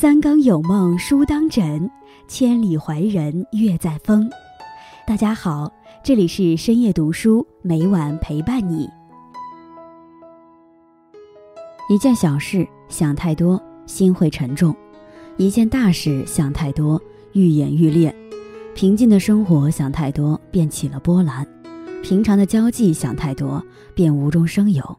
[0.00, 1.90] 三更有梦书当枕，
[2.26, 4.30] 千里怀人月在风。
[5.06, 5.70] 大家好，
[6.02, 8.88] 这里是深夜读书，每晚陪伴你。
[11.90, 14.72] 一件小事想太多，心会沉重；
[15.36, 16.98] 一件大事想太多，
[17.34, 18.10] 愈演愈烈。
[18.74, 21.44] 平静的生活想太多，便起了波澜；
[22.02, 23.62] 平常的交际想太多，
[23.94, 24.98] 便无中生有。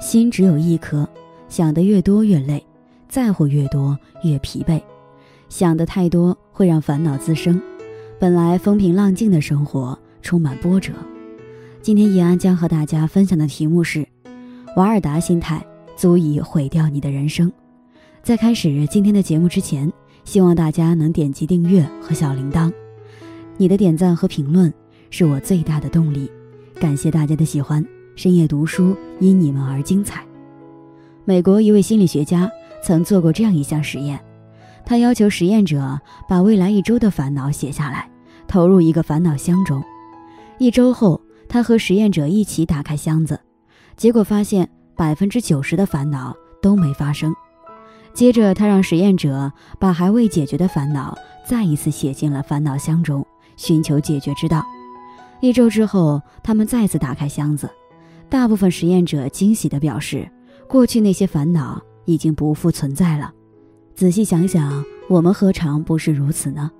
[0.00, 1.06] 心只有一颗，
[1.50, 2.64] 想得越多越累。
[3.10, 4.80] 在乎越多越疲惫，
[5.48, 7.60] 想的太多会让烦恼滋生。
[8.20, 10.92] 本来风平浪静的生活充满波折。
[11.82, 14.06] 今天易安将和大家分享的题目是：
[14.76, 15.60] 瓦尔达心态
[15.96, 17.52] 足以毁掉你的人生。
[18.22, 19.92] 在开始今天的节目之前，
[20.24, 22.72] 希望大家能点击订阅和小铃铛。
[23.56, 24.72] 你的点赞和评论
[25.10, 26.30] 是我最大的动力。
[26.78, 30.24] 感谢大家的喜欢，深夜读书因你们而精彩。
[31.24, 32.48] 美国一位心理学家。
[32.82, 34.18] 曾做过这样一项实验，
[34.84, 38.08] 他要求实验者把未来一周的烦恼写下来，
[38.48, 39.82] 投入一个烦恼箱中。
[40.58, 43.40] 一周后，他和实验者一起打开箱子，
[43.96, 47.34] 结果发现百分之九十的烦恼都没发生。
[48.12, 53.24] 接着，他让实验者把还未解决的烦恼再一次写进了烦恼箱中，
[53.56, 54.64] 寻求解决之道。
[55.40, 57.70] 一周之后，他们再次打开箱子，
[58.28, 60.30] 大部分实验者惊喜地表示，
[60.68, 61.80] 过去那些烦恼。
[62.10, 63.32] 已经不复存在了。
[63.94, 66.70] 仔细想想，我们何尝不是如此呢？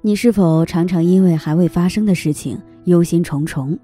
[0.00, 3.76] 你是否常常因为还未发生的事情忧心忡忡？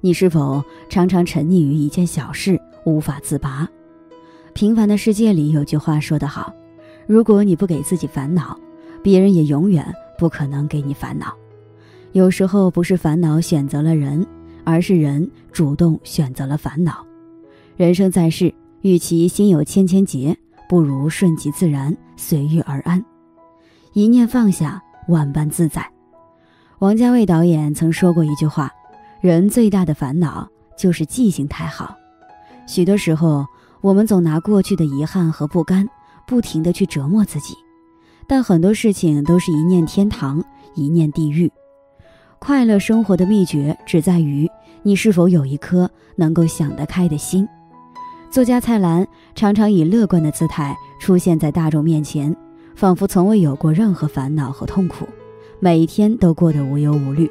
[0.00, 3.68] 你是否常常沉溺于一件小事无法自拔？
[4.52, 6.52] 平凡的世界里有句话说得好：
[7.06, 8.58] 如果你不给自己烦恼，
[9.02, 9.84] 别人也永远
[10.18, 11.34] 不可能给你烦恼。
[12.12, 14.26] 有时候不是烦恼选择了人，
[14.64, 17.06] 而是人主动选择了烦恼。
[17.76, 18.52] 人生在世。
[18.82, 20.36] 与其心有千千结，
[20.68, 23.04] 不如顺其自然，随遇而安。
[23.92, 25.88] 一念放下，万般自在。
[26.78, 28.70] 王家卫导演曾说过一句话
[29.20, 31.96] ：“人最大的烦恼就是记性太好。”
[32.68, 33.44] 许多时候，
[33.80, 35.88] 我们总拿过去的遗憾和不甘，
[36.26, 37.54] 不停地去折磨自己。
[38.28, 41.50] 但很多事情都是一念天堂，一念地狱。
[42.38, 44.48] 快乐生活的秘诀，只在于
[44.82, 47.48] 你是否有一颗能够想得开的心。
[48.30, 52.34] 作家蔡澜常常以乐观的姿态出现在大众面前，
[52.74, 55.08] 仿佛从未有过任何烦恼和痛苦，
[55.60, 57.30] 每一天都过得无忧无虑。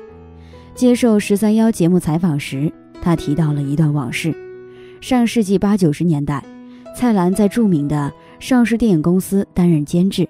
[0.73, 4.35] 接受十三幺节目采访时，他提到了一段往事：
[4.99, 6.43] 上世纪八九十年代，
[6.95, 10.27] 蔡澜在著名的邵氏电影公司担任监制，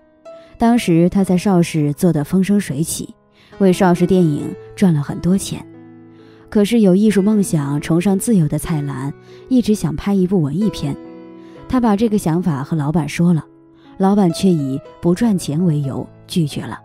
[0.58, 3.16] 当时他在邵氏做得风生水起，
[3.60, 5.66] 为邵氏电影赚了很多钱。
[6.50, 9.14] 可是有艺术梦想、崇尚自由的蔡澜，
[9.50, 10.96] 一直想拍一部文艺片。
[11.68, 13.46] 他把这个想法和老板说了，
[13.98, 16.80] 老板却以不赚钱为由拒绝了。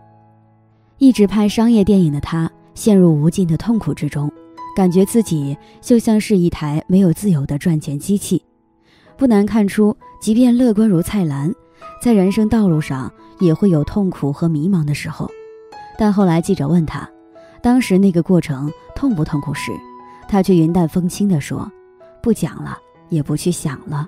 [0.97, 4.29] 一直拍商业电影的他，陷入无尽的痛苦之中，
[4.75, 8.43] 感觉自己就像是一台没有自由的赚钱机器。
[9.15, 11.53] 不难看出，即便乐观如蔡澜，
[12.01, 15.29] 在人生道路上也会有痛苦和迷茫的时候。
[15.97, 17.09] 但后来记者问他。
[17.61, 18.69] 当时那个过程
[19.03, 19.73] 痛不痛苦时，
[20.29, 21.69] 他却云淡风轻地说
[22.23, 22.77] ：“不讲了，
[23.09, 24.07] 也不去想了。”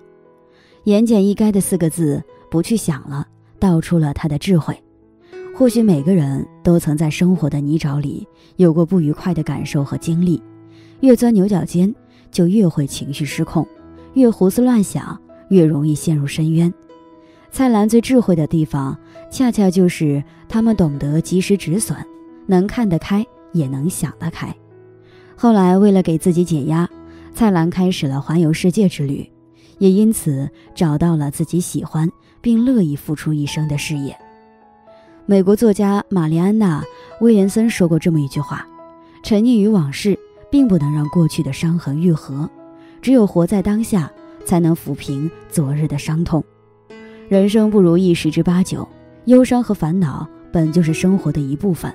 [0.85, 3.27] 言简意赅的四个字“不去想了”，
[3.59, 4.81] 道出了他的智慧。
[5.53, 8.25] 或许每个人都曾在生活的泥沼里
[8.55, 10.41] 有过不愉快的感受和经历，
[11.01, 11.93] 越钻牛角尖，
[12.31, 13.67] 就越会情绪失控，
[14.13, 15.19] 越胡思乱想，
[15.49, 16.73] 越容易陷入深渊。
[17.51, 18.97] 蔡澜最智慧的地方，
[19.29, 21.97] 恰恰就是他们懂得及时止损，
[22.47, 23.27] 能看得开。
[23.51, 24.53] 也能想得开。
[25.35, 26.89] 后来，为了给自己解压，
[27.33, 29.29] 蔡澜开始了环游世界之旅，
[29.77, 32.09] 也因此找到了自己喜欢
[32.41, 34.17] 并乐意付出一生的事业。
[35.25, 36.81] 美国作家玛丽安娜·
[37.19, 38.65] 威廉森说过这么一句话
[39.23, 40.17] ：“沉溺于往事，
[40.49, 42.49] 并不能让过去的伤痕愈合，
[43.01, 44.09] 只有活在当下，
[44.45, 46.43] 才能抚平昨日的伤痛。
[47.27, 48.87] 人生不如意十之八九，
[49.25, 51.93] 忧伤和烦恼本就是生活的一部分。”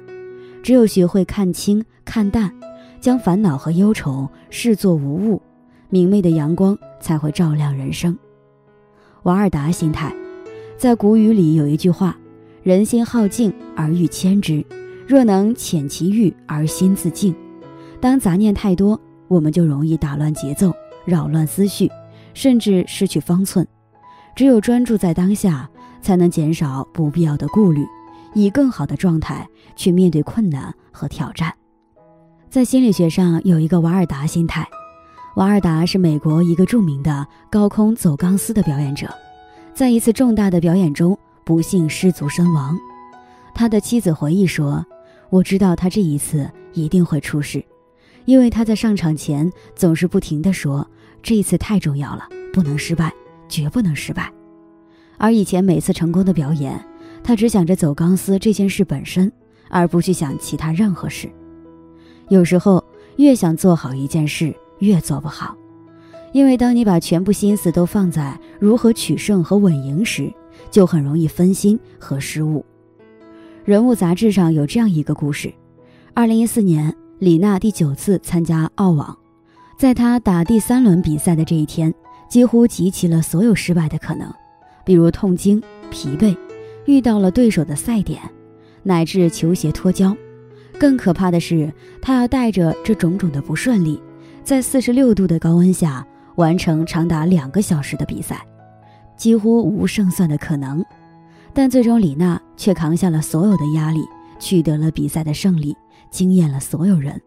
[0.62, 2.52] 只有学会看清、看淡，
[3.00, 5.40] 将烦恼和忧愁视作无物，
[5.88, 8.16] 明媚的阳光才会照亮人生。
[9.22, 10.14] 瓦尔达心态，
[10.76, 12.16] 在古语里有一句话
[12.62, 14.64] ：“人心好静而欲牵之，
[15.06, 17.34] 若能遣其欲而心自静。”
[18.00, 20.72] 当杂念太多，我们就容易打乱节奏，
[21.04, 21.90] 扰乱思绪，
[22.34, 23.66] 甚至失去方寸。
[24.34, 25.68] 只有专注在当下，
[26.00, 27.84] 才能减少不必要的顾虑。
[28.32, 31.52] 以更好的状态去面对困难和挑战，
[32.50, 34.68] 在心理学上有一个瓦尔达心态。
[35.36, 39.08] 瓦尔达是美国一个著名的高空走钢丝的表演者，
[39.72, 42.76] 在一次重大的表演中，不幸失足身亡。
[43.54, 44.84] 他的妻子回忆说
[45.30, 47.64] ：“我知道他这一次一定会出事，
[48.24, 50.84] 因为他在上场前总是不停地说
[51.22, 53.12] ：‘这一次太重要了，不能失败，
[53.48, 54.28] 绝不能失败。’
[55.18, 56.84] 而以前每次成功的表演，
[57.22, 59.30] 他只想着走钢丝这件事本身，
[59.68, 61.30] 而不去想其他任何事。
[62.30, 62.82] 有时候，
[63.16, 65.52] 越想做好一件事，越做不好，
[66.32, 70.32] 因为当你把全部心思都放在如何取胜和稳赢时，
[70.70, 72.64] 就很容易分心和失误。
[73.64, 75.52] 人物杂志上有这样一个故事：，
[76.14, 79.18] 二零一四年，李娜第九次参加澳网，
[79.76, 81.92] 在她打第三轮比赛的这一天，
[82.28, 84.32] 几乎集齐了所有失败的可能，
[84.84, 85.60] 比如痛经、
[85.90, 86.36] 疲惫，
[86.84, 88.20] 遇到了对手的赛点，
[88.84, 90.16] 乃至球鞋脱胶。
[90.80, 94.02] 更可怕的是，她要带着这种种的不顺利，
[94.42, 96.04] 在四十六度的高温下
[96.36, 98.40] 完成长达两个小时的比赛，
[99.14, 100.82] 几乎无胜算的可能。
[101.52, 104.00] 但最终，李娜却扛下了所有的压力，
[104.38, 105.76] 取得了比赛的胜利，
[106.10, 107.20] 惊艳了所有人。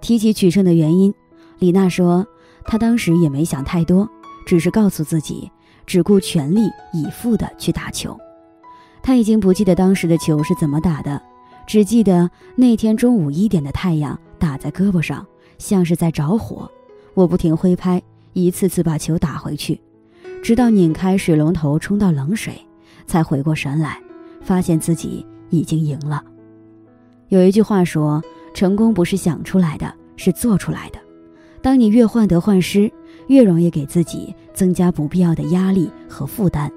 [0.00, 1.12] 提起取胜的原因，
[1.58, 2.24] 李娜说
[2.64, 4.08] ：“她当时也没想太多，
[4.46, 5.50] 只是告诉自己，
[5.86, 8.16] 只顾全力以赴地去打球。
[9.02, 11.20] 她已经不记得当时的球是怎么打的，
[11.70, 15.24] 只记得那天中午一点的太阳打在胳膊上，
[15.56, 16.68] 像是在着火。
[17.14, 18.02] 我不停挥拍，
[18.32, 19.80] 一次次把球打回去，
[20.42, 22.54] 直到拧开水龙头冲到冷水。”
[23.06, 24.00] 才回过神来，
[24.40, 26.24] 发现自己已经赢了。
[27.28, 28.20] 有一句话说
[28.52, 30.98] ：“成功不是想出来的，是做出来的。”
[31.62, 32.90] 当你越患得患失，
[33.28, 36.68] 越容易给自己增加不必要的压力和负担；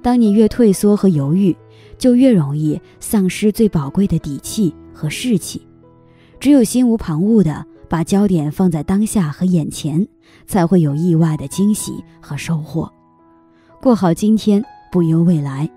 [0.00, 1.54] 当你越退缩和犹豫，
[2.02, 5.64] 就越容易丧失最宝贵的底气和士气。
[6.40, 10.04] 只有心无旁骛的把焦点放在当下和眼前，
[10.44, 12.92] 才会有意外的惊喜和收获。
[13.80, 14.60] 过好今天。
[14.90, 15.70] 不忧未来。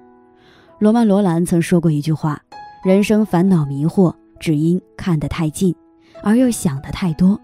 [0.78, 2.42] 罗曼·罗兰曾说过一句话
[2.84, 5.74] ：“人生烦恼迷惑，只因看得太近，
[6.22, 7.40] 而又想得太多。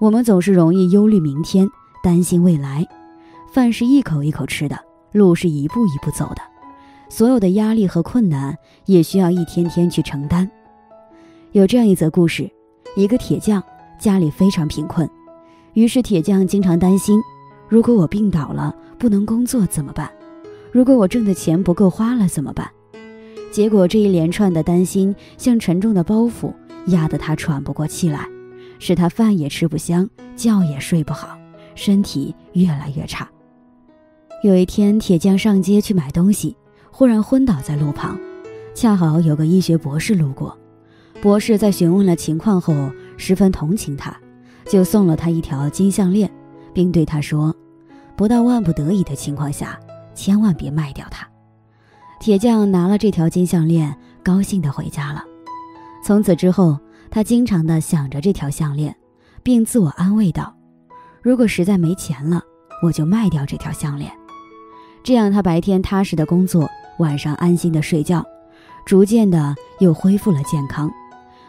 [0.00, 1.68] 我们总是容易忧虑明天，
[2.02, 2.86] 担心未来。
[3.52, 4.78] 饭是一口一口吃的，
[5.12, 6.53] 路是一步一步走的。
[7.08, 8.56] 所有的压力和困难，
[8.86, 10.50] 也需要一天天去承担。”
[11.52, 12.50] 有这样一则故事：
[12.96, 13.62] 一个铁匠
[13.98, 15.08] 家里非常贫困，
[15.74, 17.20] 于是铁匠经常担心：
[17.68, 20.10] 如果我病倒了，不能工作怎么办？
[20.72, 22.68] 如果我挣的钱不够花了怎么办？
[23.52, 26.52] 结果这一连串的担心像沉重的包袱，
[26.86, 28.26] 压得他喘不过气来，
[28.80, 31.38] 使他饭也吃不香，觉也睡不好，
[31.76, 33.28] 身体越来越差。
[34.42, 36.56] 有一天，铁匠上街去买东西，
[36.96, 38.16] 忽然昏倒在路旁，
[38.72, 40.56] 恰好有个医学博士路过。
[41.20, 42.72] 博士在询问了情况后，
[43.16, 44.16] 十分同情他，
[44.66, 46.30] 就送了他一条金项链，
[46.72, 47.52] 并对他说
[48.14, 49.76] ：“不到万不得已的情况下。”
[50.14, 51.26] 千万别卖掉它。
[52.20, 53.92] 铁匠拿了这条金项链，
[54.22, 55.24] 高兴地回家了。
[56.04, 56.78] 从此之后，
[57.10, 58.94] 他经常地想着这条项链，
[59.42, 60.54] 并自我安慰道
[61.22, 62.40] ：“如果实在没钱了，
[62.84, 64.12] 我就卖掉这条项链。
[65.04, 66.68] 这样，他白天踏实的工作，
[66.98, 68.24] 晚上安心的睡觉，
[68.84, 70.90] 逐渐的又恢复了健康。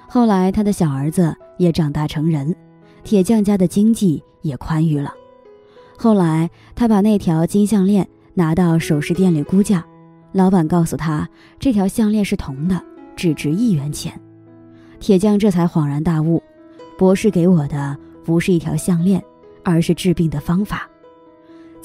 [0.08, 2.56] 后来，他的小儿子也长大成人，
[3.04, 5.12] 铁匠家的经济也宽裕了。
[5.98, 8.08] 后来，他把那条金项链。
[8.38, 9.86] 拿到首饰店里估价，
[10.34, 11.26] 老板告诉他
[11.58, 12.84] 这条项链是铜的，
[13.16, 14.20] 只值一元钱。
[15.00, 16.44] 铁匠这才恍然大悟，
[16.98, 19.24] 博士给我的不是一条项链，
[19.64, 20.86] 而是治病的方法。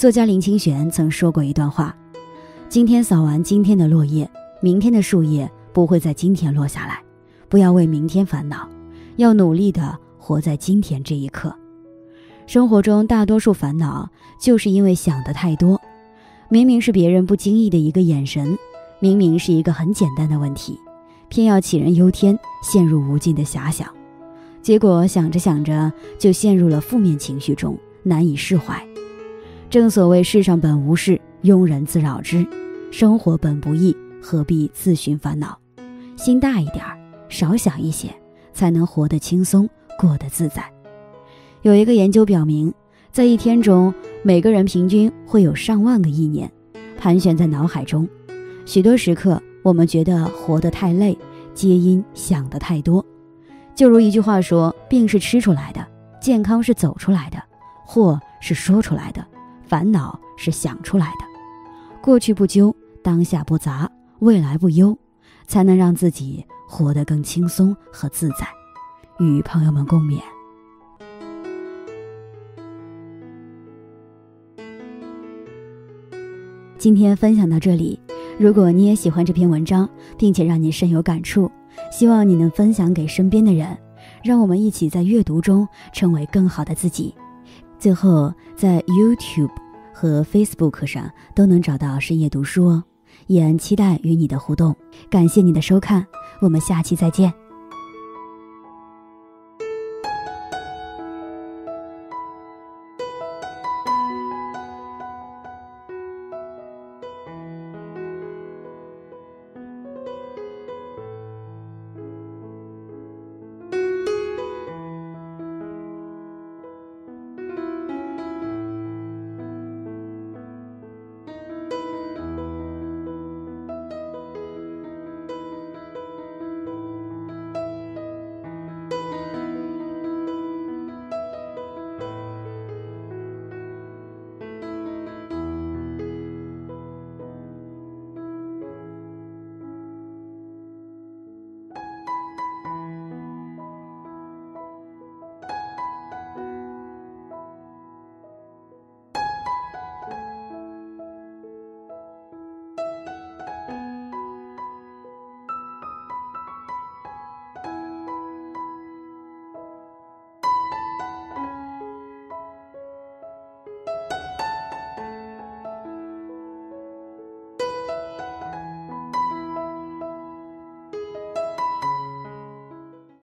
[0.00, 1.94] 作家林清玄曾说过一段话：
[2.70, 4.26] 今天扫完今天的落叶，
[4.62, 7.02] 明天的树叶不会在今天落下来。
[7.50, 8.66] 不要为明天烦恼，
[9.16, 11.54] 要努力的活在今天这一刻。
[12.46, 14.08] 生活中大多数烦恼，
[14.40, 15.78] 就是因为想的太多。
[16.48, 18.58] 明明是别人不经意的一个眼神，
[19.00, 20.80] 明明是一个很简单的问题，
[21.28, 23.86] 偏要杞人忧天，陷入无尽的遐想，
[24.62, 28.82] 结果想着想着就陷入了负面情绪中，难以释怀。
[29.70, 32.44] 正所谓世上本无事，庸人自扰之；
[32.90, 35.56] 生活本不易，何必自寻烦恼？
[36.16, 36.84] 心大一点，
[37.28, 38.08] 少想一些，
[38.52, 40.64] 才能活得轻松，过得自在。
[41.62, 42.74] 有一个研究表明。
[43.12, 46.48] 在一天中，每个人平均会有上万个意念
[46.96, 48.08] 盘旋在脑海中。
[48.64, 51.18] 许多时刻，我们觉得活得太累，
[51.52, 53.04] 皆因想得太多。
[53.74, 55.84] 就如一句话说：“病是吃出来的，
[56.20, 57.42] 健康是走出来的，
[57.84, 59.26] 祸是说出来的，
[59.70, 62.00] 烦恼是想出来的。
[62.02, 62.74] 过去不究，
[63.04, 64.98] 当下不杂，未来不忧，
[65.46, 68.48] 才能让自己活得更轻松和自在。”
[69.20, 70.18] 与朋友们共勉。
[76.76, 78.00] 今天分享到这里，
[78.40, 81.48] 如果你也喜欢这篇文章，并且让你深有感触，
[81.92, 83.78] 希望你能分享给身边的人，
[84.24, 87.14] 让我们一起在阅读中成为更好的自己。
[87.80, 89.50] 最后，在 YouTube
[89.94, 92.84] 和 Facebook 上都能找到深夜读书哦，
[93.26, 94.76] 也期待与你的互动。
[95.08, 96.06] 感谢你的收看，
[96.42, 97.39] 我们下期再见。